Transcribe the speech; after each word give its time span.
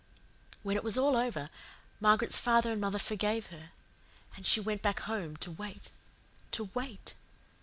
"When 0.63 0.77
it 0.77 0.83
was 0.83 0.97
all 0.97 1.15
over, 1.15 1.51
Margaret's 1.99 2.39
father 2.39 2.71
and 2.71 2.81
mother 2.81 2.97
forgave 2.97 3.51
her, 3.53 3.69
and 4.35 4.47
she 4.47 4.59
went 4.59 4.81
back 4.81 5.01
home 5.01 5.37
to 5.37 5.51
wait 5.51 5.91
to 6.53 6.71
WAIT. 6.73 7.13